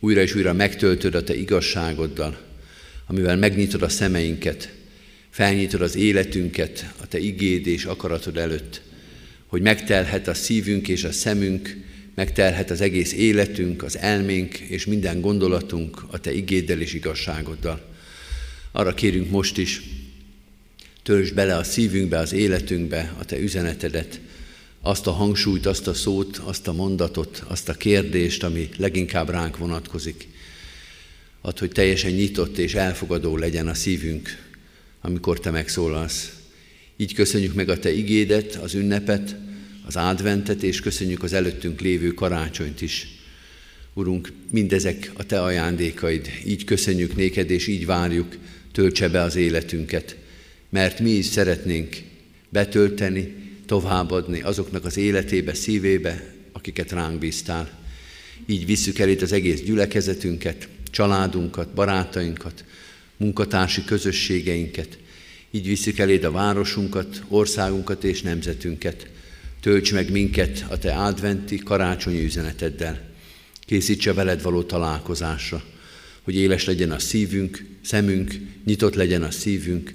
[0.00, 2.38] újra és újra megtöltöd a te igazságoddal,
[3.06, 4.72] amivel megnyitod a szemeinket,
[5.30, 8.80] felnyitod az életünket a te igéd és akaratod előtt,
[9.46, 11.76] hogy megtelhet a szívünk és a szemünk,
[12.14, 17.94] megtelhet az egész életünk, az elménk és minden gondolatunk a Te igéddel és igazságoddal.
[18.72, 19.82] Arra kérünk most is,
[21.02, 24.20] töltsd bele a szívünkbe, az életünkbe a Te üzenetedet,
[24.80, 29.56] azt a hangsúlyt, azt a szót, azt a mondatot, azt a kérdést, ami leginkább ránk
[29.56, 30.28] vonatkozik.
[31.40, 34.44] Add, hogy teljesen nyitott és elfogadó legyen a szívünk,
[35.00, 36.35] amikor Te megszólalsz.
[36.96, 39.36] Így köszönjük meg a Te igédet, az ünnepet,
[39.86, 43.08] az adventet, és köszönjük az előttünk lévő karácsonyt is.
[43.94, 48.36] Urunk, mindezek a Te ajándékaid, így köszönjük néked, és így várjuk,
[48.72, 50.16] töltse be az életünket,
[50.68, 51.96] mert mi is szeretnénk
[52.48, 53.34] betölteni,
[53.66, 57.84] továbbadni azoknak az életébe, szívébe, akiket ránk bíztál.
[58.46, 62.64] Így visszük el itt az egész gyülekezetünket, családunkat, barátainkat,
[63.16, 64.98] munkatársi közösségeinket,
[65.50, 69.06] így visszük eléd a városunkat, országunkat és nemzetünket.
[69.60, 73.10] Tölts meg minket a Te adventi karácsonyi üzeneteddel.
[73.60, 75.64] Készítse veled való találkozásra,
[76.22, 78.34] hogy éles legyen a szívünk, szemünk,
[78.64, 79.94] nyitott legyen a szívünk,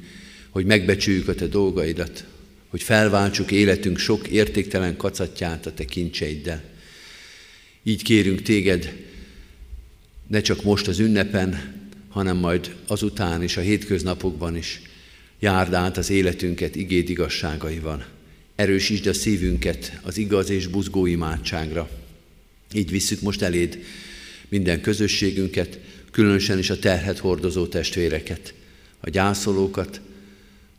[0.50, 2.26] hogy megbecsüljük a Te dolgaidat,
[2.68, 6.64] hogy felváltsuk életünk sok értéktelen kacatját a Te kincseiddel.
[7.84, 8.94] Így kérünk Téged,
[10.28, 11.80] ne csak most az ünnepen,
[12.10, 14.82] hanem majd azután is, a hétköznapokban is,
[15.42, 18.06] Járd át az életünket igéd igazságaival.
[18.56, 21.90] Erősítsd a szívünket az igaz és buzgó imádságra.
[22.74, 23.84] Így visszük most eléd
[24.50, 25.80] minden közösségünket,
[26.12, 28.54] különösen is a terhet hordozó testvéreket,
[29.00, 30.02] a gyászolókat,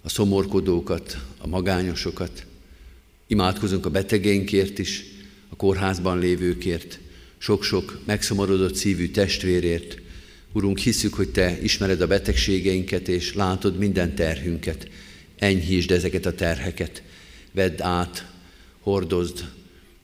[0.03, 2.47] a szomorkodókat, a magányosokat.
[3.27, 5.05] Imádkozunk a betegeinkért is,
[5.49, 6.99] a kórházban lévőkért,
[7.39, 10.02] sok-sok megszomorodott szívű testvérért,
[10.53, 14.89] Urunk, hiszük, hogy Te ismered a betegségeinket, és látod minden terhünket.
[15.39, 17.03] Enyhítsd ezeket a terheket,
[17.53, 18.27] vedd át,
[18.81, 19.45] hordozd,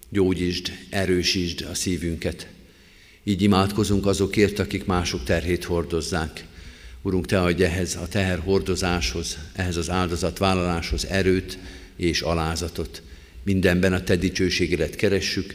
[0.09, 2.49] gyógyítsd, erősítsd a szívünket.
[3.25, 6.45] Így imádkozunk azokért, akik mások terhét hordozzák.
[7.03, 11.59] Urunk, Te adj ehhez a teher hordozáshoz, ehhez az áldozatvállaláshoz erőt
[11.97, 13.03] és alázatot.
[13.43, 15.55] Mindenben a Te dicsőségedet keressük,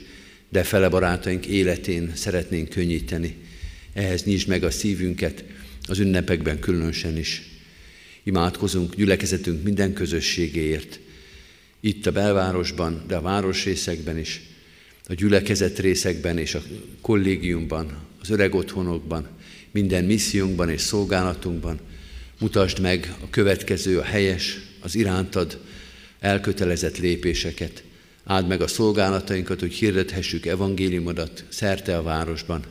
[0.50, 3.38] de fele barátaink életén szeretnénk könnyíteni.
[3.94, 5.44] Ehhez nyisd meg a szívünket,
[5.88, 7.42] az ünnepekben különösen is.
[8.24, 11.00] Imádkozunk gyülekezetünk minden közösségéért,
[11.80, 14.42] itt a belvárosban, de a városrészekben is,
[15.08, 16.62] a gyülekezet részekben és a
[17.02, 19.28] kollégiumban, az öreg otthonokban,
[19.72, 21.80] minden missziónkban és szolgálatunkban.
[22.40, 25.60] Mutasd meg a következő, a helyes, az irántad
[26.20, 27.84] elkötelezett lépéseket.
[28.24, 32.64] Áld meg a szolgálatainkat, hogy hirdethessük evangéliumodat szerte a városban.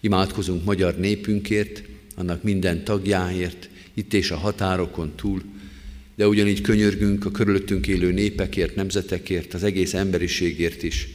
[0.00, 1.82] Imádkozunk magyar népünkért,
[2.16, 5.42] annak minden tagjáért, itt és a határokon túl,
[6.14, 11.08] de ugyanígy könyörgünk a körülöttünk élő népekért, nemzetekért, az egész emberiségért is.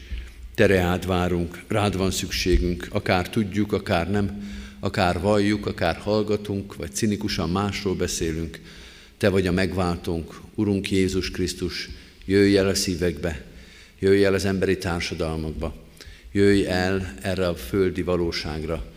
[0.56, 7.50] Tere várunk, rád van szükségünk, akár tudjuk, akár nem, akár valljuk, akár hallgatunk, vagy cinikusan
[7.50, 8.60] másról beszélünk.
[9.18, 11.90] Te vagy a megváltónk, Urunk Jézus Krisztus,
[12.26, 13.46] jöjj el a szívekbe,
[14.00, 15.83] jöjj el az emberi társadalmakba,
[16.34, 18.92] jöjj el erre a földi valóságra,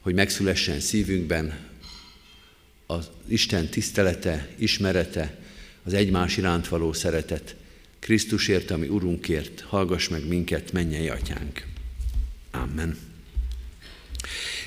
[0.00, 1.58] hogy megszülessen szívünkben
[2.86, 5.38] az Isten tisztelete, ismerete,
[5.82, 7.54] az egymás iránt való szeretet.
[7.98, 11.66] Krisztusért, ami Urunkért, hallgass meg minket, mennyei atyánk.
[12.50, 12.98] Amen.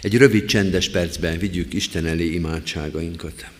[0.01, 3.54] Egy rövid csendes percben vigyük Isten elé imádságainkat.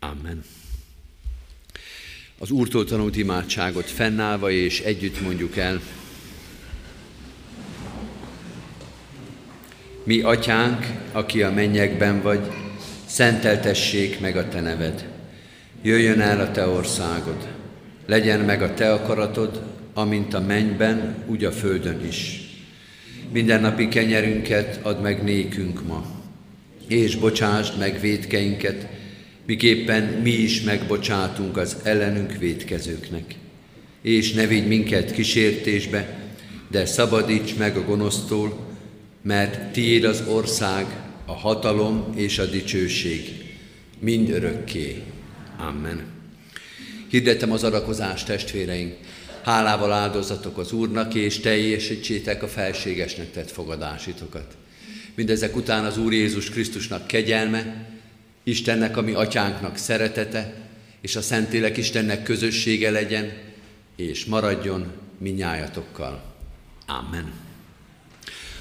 [0.00, 0.44] Amen.
[2.38, 5.80] Az Úrtól tanult imádságot fennállva és együtt mondjuk el.
[10.04, 12.52] Mi, atyánk, aki a mennyekben vagy,
[13.06, 15.08] szenteltessék meg a te neved.
[15.82, 17.48] Jöjjön el a te országod.
[18.06, 19.62] Legyen meg a te akaratod,
[19.94, 22.40] amint a mennyben, úgy a földön is.
[23.32, 26.06] Minden napi kenyerünket add meg nékünk ma,
[26.86, 28.97] és bocsásd meg védkeinket,
[29.48, 33.34] miképpen mi is megbocsátunk az ellenünk védkezőknek.
[34.02, 36.30] És ne vigy minket kísértésbe,
[36.70, 38.66] de szabadíts meg a gonosztól,
[39.22, 40.86] mert tiéd az ország,
[41.26, 43.28] a hatalom és a dicsőség,
[43.98, 45.02] mind örökké.
[45.58, 46.04] Amen.
[47.08, 48.94] Hirdetem az adakozást, testvéreink,
[49.42, 54.56] hálával áldozatok az Úrnak, és teljesítsétek a felségesnek tett fogadásitokat.
[55.14, 57.86] Mindezek után az Úr Jézus Krisztusnak kegyelme,
[58.48, 60.54] Istennek, ami atyánknak szeretete,
[61.00, 63.32] és a Szentlélek Istennek közössége legyen,
[63.96, 66.22] és maradjon minnyájatokkal.
[66.86, 67.32] Amen.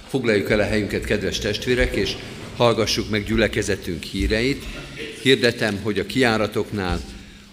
[0.07, 2.15] Foglaljuk el a helyünket, kedves testvérek, és
[2.55, 4.65] hallgassuk meg gyülekezetünk híreit.
[5.21, 7.01] Hirdetem, hogy a kiáratoknál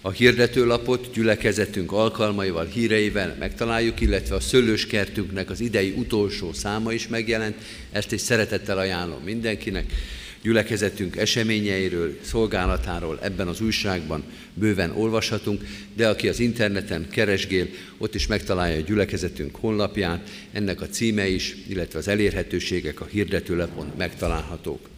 [0.01, 7.55] a hirdetőlapot gyülekezetünk alkalmaival, híreivel megtaláljuk, illetve a szőlőskertünknek az idei utolsó száma is megjelent.
[7.91, 9.93] Ezt is szeretettel ajánlom mindenkinek
[10.45, 14.23] gyülekezetünk eseményeiről, szolgálatáról ebben az újságban
[14.53, 17.67] bőven olvashatunk, de aki az interneten keresgél,
[17.97, 23.91] ott is megtalálja a gyülekezetünk honlapját, ennek a címe is, illetve az elérhetőségek a hirdetőlepon
[23.97, 24.89] megtalálhatók.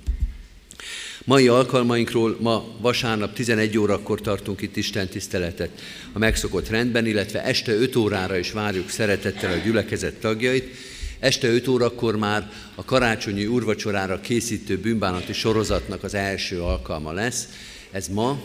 [1.23, 5.81] Mai alkalmainkról ma vasárnap 11 órakor tartunk itt Isten tiszteletet
[6.13, 10.75] a megszokott rendben, illetve este 5 órára is várjuk szeretettel a gyülekezet tagjait,
[11.19, 17.47] Este 5 órakor már a karácsonyi úrvacsorára készítő bűnbánati sorozatnak az első alkalma lesz.
[17.91, 18.43] Ez ma,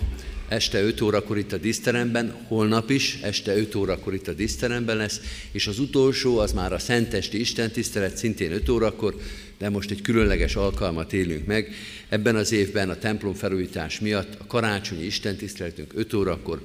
[0.48, 5.20] este 5 órakor itt a diszteremben, holnap is este 5 órakor itt a diszteremben lesz,
[5.50, 9.16] és az utolsó az már a Szentesti Istentisztelet, szintén 5 órakor,
[9.58, 11.74] de most egy különleges alkalmat élünk meg.
[12.08, 16.62] Ebben az évben a templom felújítás miatt a karácsonyi istentiszteletünk 5 órakor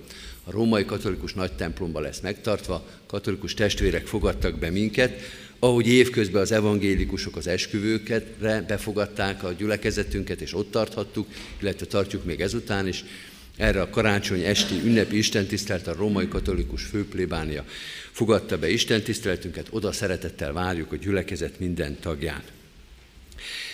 [0.47, 5.21] a római katolikus nagy templomba lesz megtartva, katolikus testvérek fogadtak be minket,
[5.59, 8.25] ahogy évközben az evangélikusok az esküvőket
[8.67, 11.27] befogadták a gyülekezetünket, és ott tarthattuk,
[11.61, 13.03] illetve tartjuk még ezután is,
[13.57, 17.65] erre a karácsony esti ünnepi istentisztelt a római katolikus főplébánia
[18.11, 22.51] fogadta be istentiszteletünket, oda szeretettel várjuk a gyülekezet minden tagját.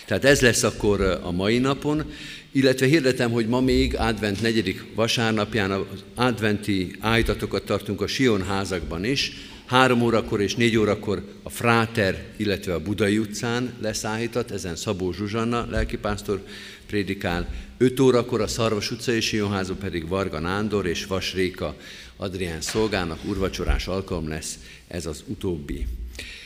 [0.06, 2.12] Tehát ez lesz akkor a mai napon,
[2.52, 9.04] illetve hirdetem, hogy ma még advent negyedik vasárnapján az adventi állítatokat tartunk a Sion házakban
[9.04, 9.32] is,
[9.66, 15.66] Három órakor és négy órakor a Fráter, illetve a Budai utcán leszállított, ezen Szabó Zsuzsanna
[15.70, 16.44] lelkipásztor
[16.86, 17.48] prédikál.
[17.78, 21.76] Öt órakor a Szarvas utcai Sionházon pedig Varga Nándor és Vasréka
[22.16, 24.58] Adrián szolgának urvacsorás alkalom lesz
[24.88, 25.86] ez az utóbbi.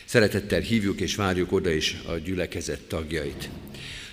[0.05, 3.49] Szeretettel hívjuk és várjuk oda is a gyülekezet tagjait.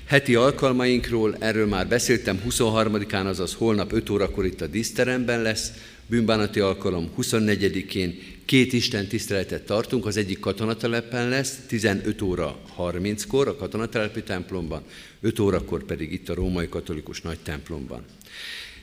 [0.06, 5.72] Heti alkalmainkról, erről már beszéltem, 23-án, azaz holnap 5 órakor itt a díszteremben lesz,
[6.08, 13.56] bűnbánati alkalom 24-én két Isten tiszteletet tartunk, az egyik katonatelepen lesz, 15 óra 30-kor a
[13.56, 14.84] katonatelepi templomban,
[15.22, 18.06] 5 órakor pedig itt a római katolikus nagy templomban.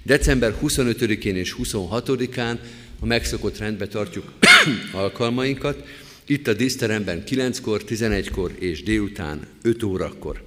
[0.03, 2.59] December 25-én és 26-án
[3.01, 4.33] a megszokott rendbe tartjuk
[4.93, 5.85] alkalmainkat,
[6.27, 10.43] itt a díszteremben 9-kor, 11-kor és délután 5 órakor.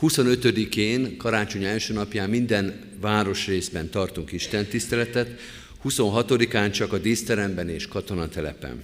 [0.00, 5.40] 25-én, karácsony első napján minden városrészben tartunk Isten tiszteletet,
[5.84, 8.82] 26-án csak a díszteremben és katonatelepen.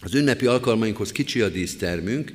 [0.00, 2.32] Az ünnepi alkalmainkhoz kicsi a dísztermünk,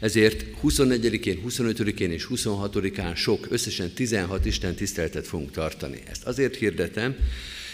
[0.00, 6.02] ezért 24-én, 25-én és 26-án sok, összesen 16 Isten tiszteletet fogunk tartani.
[6.10, 7.16] Ezt azért hirdetem,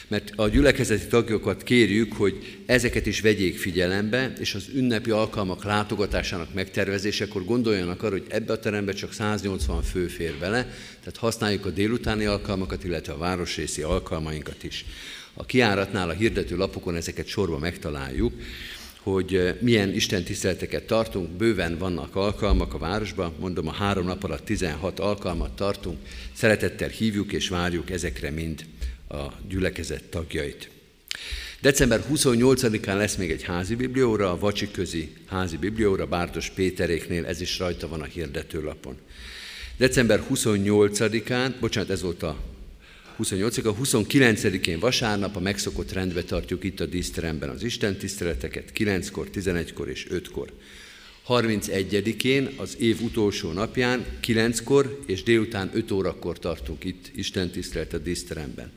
[0.09, 6.55] mert a gyülekezeti tagjokat kérjük, hogy ezeket is vegyék figyelembe, és az ünnepi alkalmak látogatásának
[6.55, 10.62] megtervezésekor gondoljanak arra, hogy ebbe a terembe csak 180 fő fér bele,
[11.01, 14.84] tehát használjuk a délutáni alkalmakat, illetve a városrészi alkalmainkat is.
[15.35, 18.32] A kiáratnál a hirdető lapokon ezeket sorba megtaláljuk,
[19.05, 24.24] hogy eh, milyen Isten tiszteleteket tartunk, bőven vannak alkalmak a városban, mondom, a három nap
[24.24, 25.99] alatt 16 alkalmat tartunk,
[26.32, 28.64] szeretettel hívjuk és várjuk ezekre mind
[29.09, 30.70] a gyülekezet tagjait.
[31.61, 37.41] December 28-án lesz még egy házi biblióra, a Vacsi közi házi biblióra, Bártos Péteréknél, ez
[37.41, 38.97] is rajta van a hirdetőlapon.
[39.76, 42.37] December 28-án, bocsánat, ez volt a
[43.16, 49.28] 28 a 29-én vasárnap a megszokott rendbe tartjuk itt a díszteremben az Isten tiszteleteket, 9-kor,
[49.34, 50.52] 11-kor és 5-kor.
[51.28, 57.98] 31-én, az év utolsó napján, 9-kor és délután 5 órakor tartunk itt Isten tisztelet a
[57.98, 58.72] díszteremben.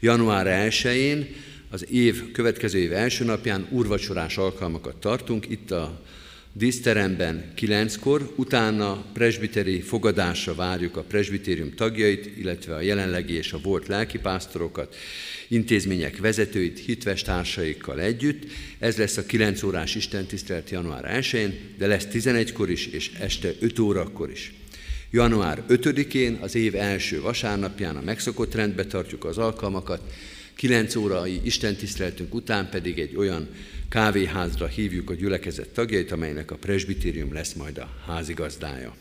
[0.00, 1.34] Január 1-én,
[1.70, 6.02] az év, következő év első napján urvacsorás alkalmakat tartunk itt a
[6.52, 13.86] díszteremben kilenckor, utána presbiteri fogadásra várjuk a presbitérium tagjait, illetve a jelenlegi és a volt
[13.86, 14.96] lelkipásztorokat,
[15.48, 18.46] intézmények vezetőit, hitves társaikkal együtt.
[18.78, 23.78] Ez lesz a 9 órás istentisztelet január 1-én, de lesz 11-kor is, és este 5
[23.78, 24.52] órakor is.
[25.10, 30.12] Január 5-én, az év első vasárnapján a megszokott rendbe tartjuk az alkalmakat,
[30.54, 33.48] 9 órai istentiszteletünk után pedig egy olyan
[33.90, 38.96] kávéházra hívjuk a gyülekezet tagjait, amelynek a presbitérium lesz majd a házigazdája.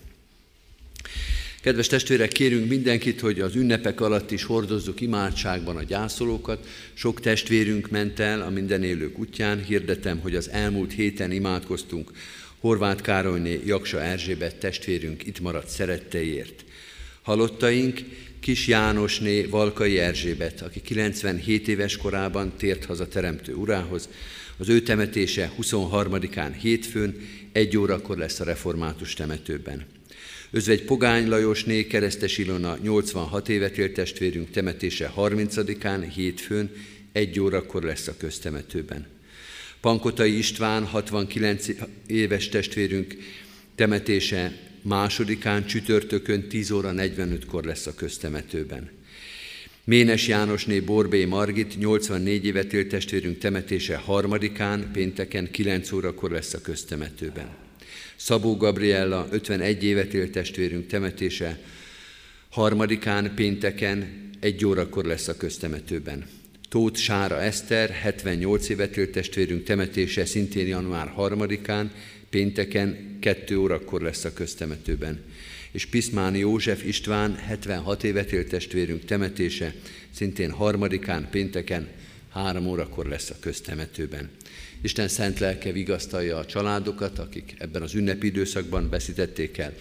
[1.62, 6.68] Kedves testvérek, kérünk mindenkit, hogy az ünnepek alatt is hordozzuk imádságban a gyászolókat.
[6.94, 9.64] Sok testvérünk ment el a minden élők útján.
[9.64, 12.12] Hirdetem, hogy az elmúlt héten imádkoztunk
[12.60, 16.66] Horváth Károlyné Jaksa Erzsébet testvérünk itt maradt szeretteiért.
[17.22, 18.00] Halottaink
[18.40, 24.10] Kis Jánosné Valkai Erzsébet, aki 97 éves korában tért haza Teremtő Urához,
[24.60, 27.16] az ő temetése 23-án hétfőn,
[27.51, 29.86] egy órakor lesz a református temetőben.
[30.51, 36.72] Özvegy Pogány Lajosné Keresztes Ilona 86 évet élt testvérünk temetése 30-án hétfőn,
[37.12, 39.07] egy órakor lesz a köztemetőben.
[39.82, 41.66] Pankotai István 69
[42.07, 43.16] éves testvérünk
[43.76, 48.89] temetése másodikán csütörtökön 10 óra 45-kor lesz a köztemetőben.
[49.84, 56.61] Ménes Jánosné Borbé Margit, 84 évet élt testvérünk temetése harmadikán, pénteken 9 órakor lesz a
[56.61, 57.47] köztemetőben.
[58.15, 61.59] Szabó Gabriella, 51 évet élt testvérünk temetése
[62.49, 66.25] harmadikán, pénteken 1 órakor lesz a köztemetőben.
[66.69, 71.86] Tóth Sára Eszter, 78 évet élt testvérünk temetése szintén január 3-án,
[72.30, 75.19] pénteken 2 órakor lesz a köztemetőben
[75.72, 79.74] és Piszmán József István, 76 évet élt testvérünk temetése,
[80.11, 81.88] szintén harmadikán, pénteken,
[82.30, 84.30] három órakor lesz a köztemetőben.
[84.82, 89.74] Isten szent lelke vigasztalja a családokat, akik ebben az ünnepi időszakban beszítették el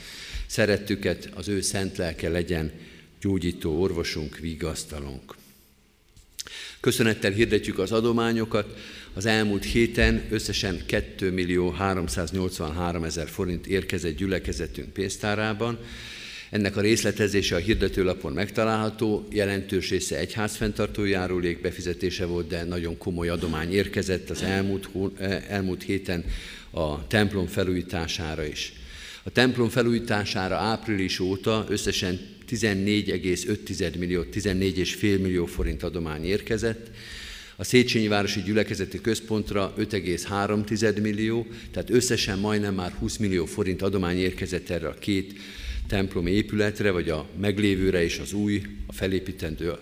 [0.47, 2.72] szerettüket, az ő szent lelke legyen
[3.20, 5.36] gyógyító orvosunk, vigasztalunk.
[6.80, 8.78] Köszönettel hirdetjük az adományokat.
[9.19, 15.79] Az elmúlt héten összesen 2 millió 383 ezer forint érkezett gyülekezetünk pénztárában.
[16.51, 23.29] Ennek a részletezése a hirdetőlapon megtalálható, jelentős része egyházfenntartó járulék befizetése volt, de nagyon komoly
[23.29, 24.89] adomány érkezett az elmúlt,
[25.19, 26.25] eh, elmúlt héten
[26.71, 28.73] a templom felújítására is.
[29.23, 36.91] A templom felújítására április óta összesen 14,5 millió, 14,5 millió forint adomány érkezett,
[37.61, 44.19] a Széchenyi Városi Gyülekezeti Központra 5,3 millió, tehát összesen majdnem már 20 millió forint adomány
[44.19, 45.33] érkezett erre a két
[45.87, 49.73] templom épületre, vagy a meglévőre és az új, a felépítendő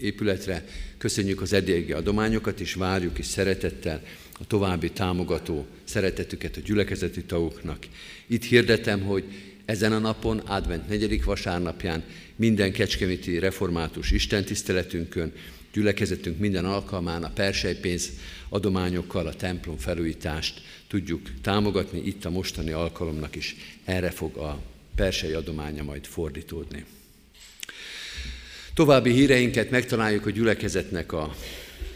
[0.00, 0.64] épületre.
[0.98, 7.86] Köszönjük az eddigi adományokat, és várjuk is szeretettel a további támogató szeretetüket a gyülekezeti tagoknak.
[8.26, 9.24] Itt hirdetem, hogy
[9.64, 12.02] ezen a napon, advent negyedik vasárnapján,
[12.36, 15.32] minden kecskeméti református istentiszteletünkön,
[15.72, 18.10] gyülekezetünk minden alkalmán a persejpénz
[18.48, 24.62] adományokkal a templom felújítást tudjuk támogatni, itt a mostani alkalomnak is erre fog a
[24.94, 26.84] persei adománya majd fordítódni.
[28.74, 31.34] További híreinket megtaláljuk a gyülekezetnek a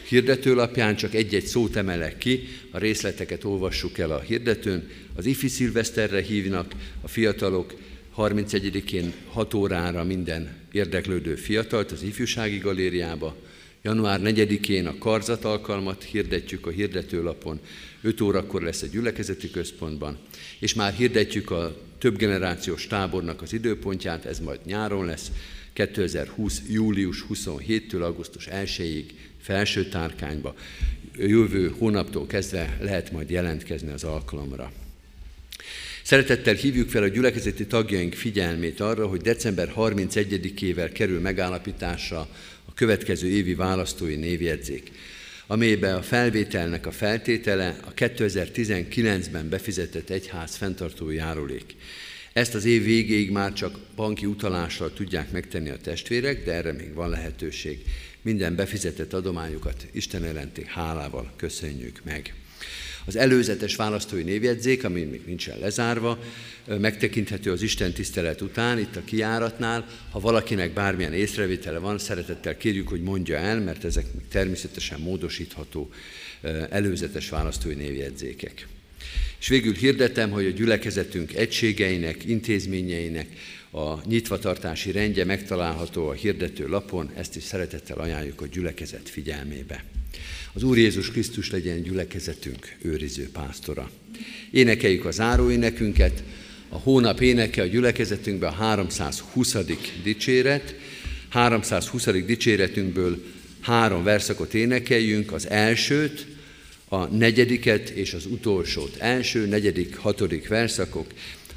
[0.09, 4.89] hirdetőlapján, csak egy-egy szót emelek ki, a részleteket olvassuk el a hirdetőn.
[5.14, 7.74] Az ifi szilveszterre hívnak a fiatalok,
[8.16, 13.37] 31-én 6 órára minden érdeklődő fiatalt az ifjúsági galériába,
[13.87, 17.61] Január 4-én a karzat alkalmat hirdetjük a hirdetőlapon,
[18.03, 20.18] 5 órakor lesz a gyülekezeti központban,
[20.59, 25.30] és már hirdetjük a több generációs tábornak az időpontját, ez majd nyáron lesz,
[25.72, 26.62] 2020.
[26.68, 29.05] július 27-től augusztus 1-ig
[29.41, 30.55] felső tárkányba.
[31.16, 34.72] Jövő hónaptól kezdve lehet majd jelentkezni az alkalomra.
[36.03, 42.28] Szeretettel hívjuk fel a gyülekezeti tagjaink figyelmét arra, hogy december 31-ével kerül megállapításra
[42.77, 44.91] következő évi választói névjegyzék,
[45.47, 51.74] amelyben a felvételnek a feltétele a 2019-ben befizetett egyház fenntartó járulék.
[52.33, 56.95] Ezt az év végéig már csak banki utalással tudják megtenni a testvérek, de erre még
[56.95, 57.79] van lehetőség.
[58.22, 62.35] Minden befizetett adományukat Isten elenti hálával köszönjük meg.
[63.07, 66.19] Az előzetes választói névjegyzék, ami még nincsen lezárva,
[66.67, 69.87] megtekinthető az Isten tisztelet után, itt a kiáratnál.
[70.11, 75.91] Ha valakinek bármilyen észrevétele van, szeretettel kérjük, hogy mondja el, mert ezek természetesen módosítható
[76.71, 78.67] előzetes választói névjegyzékek.
[79.39, 83.29] És végül hirdetem, hogy a gyülekezetünk egységeinek, intézményeinek
[83.71, 89.85] a nyitvatartási rendje megtalálható a hirdető lapon, ezt is szeretettel ajánljuk a gyülekezet figyelmébe.
[90.57, 93.91] Az Úr Jézus Krisztus legyen gyülekezetünk őriző pásztora.
[94.51, 96.23] Énekeljük az záróénekünket,
[96.69, 99.57] a hónap éneke a gyülekezetünkben a 320.
[100.03, 100.75] dicséret.
[101.29, 102.05] 320.
[102.05, 103.25] dicséretünkből
[103.61, 106.27] három verszakot énekeljünk, az elsőt,
[106.89, 108.97] a negyediket és az utolsót.
[108.97, 111.07] Első, negyedik, hatodik verszakok,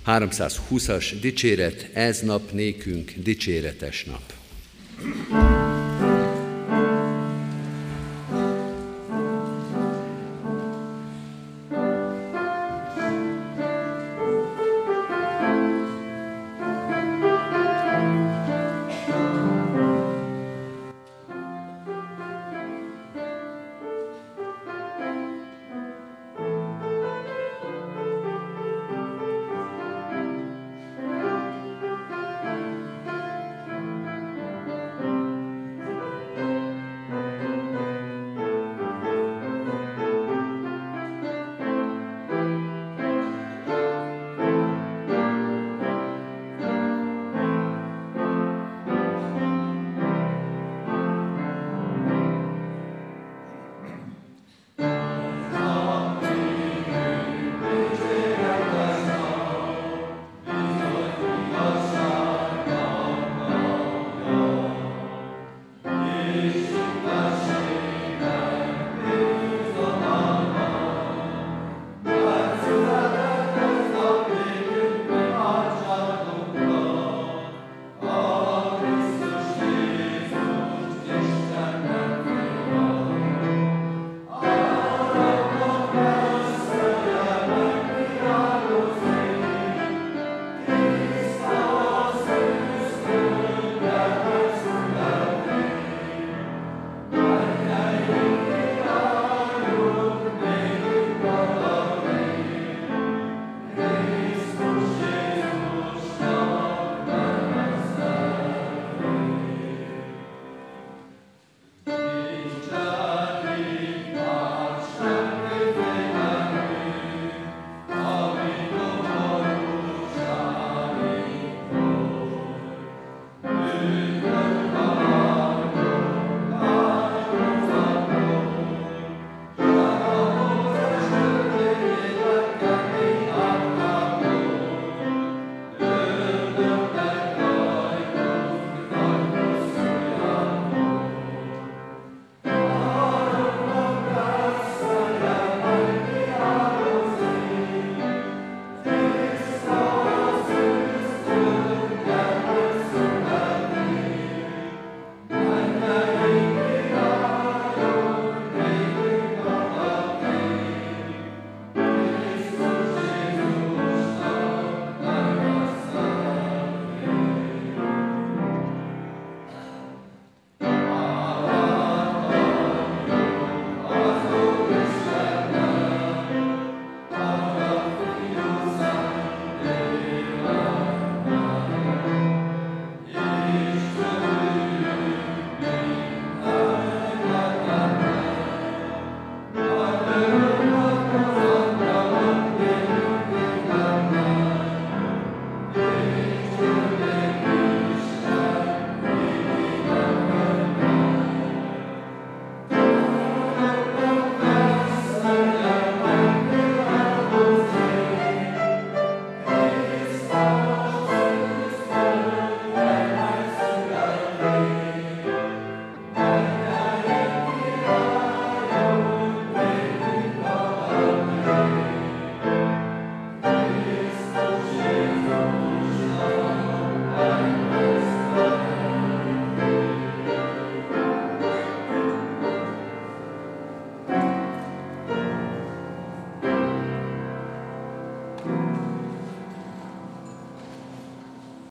[0.06, 4.34] 320-as dicséret, ez nap nékünk dicséretes nap.
[5.02, 5.30] thank
[5.74, 5.79] you